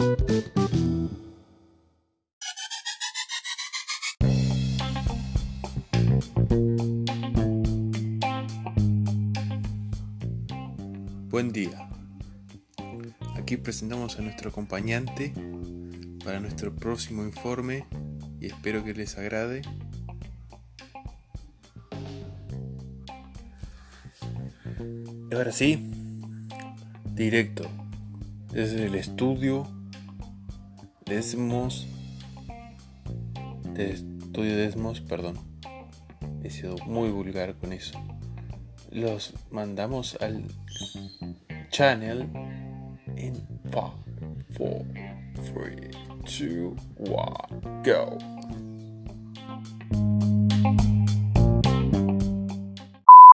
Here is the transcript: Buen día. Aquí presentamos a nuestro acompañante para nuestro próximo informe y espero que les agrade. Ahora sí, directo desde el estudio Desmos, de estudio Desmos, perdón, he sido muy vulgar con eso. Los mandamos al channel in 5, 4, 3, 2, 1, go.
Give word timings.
Buen 0.00 0.12
día. 11.52 11.86
Aquí 13.36 13.58
presentamos 13.58 14.18
a 14.18 14.22
nuestro 14.22 14.48
acompañante 14.48 15.34
para 16.24 16.40
nuestro 16.40 16.74
próximo 16.74 17.22
informe 17.24 17.84
y 18.40 18.46
espero 18.46 18.82
que 18.82 18.94
les 18.94 19.18
agrade. 19.18 19.60
Ahora 25.30 25.52
sí, 25.52 25.90
directo 27.14 27.68
desde 28.50 28.86
el 28.86 28.94
estudio 28.94 29.79
Desmos, 31.10 31.88
de 33.74 33.90
estudio 33.90 34.56
Desmos, 34.56 35.00
perdón, 35.00 35.36
he 36.44 36.50
sido 36.50 36.76
muy 36.86 37.08
vulgar 37.08 37.56
con 37.56 37.72
eso. 37.72 38.00
Los 38.92 39.34
mandamos 39.50 40.16
al 40.20 40.44
channel 41.70 42.28
in 43.16 43.34
5, 43.72 43.94
4, 44.56 44.84
3, 45.52 45.90
2, 46.22 46.74
1, 46.98 47.36
go. 47.84 48.18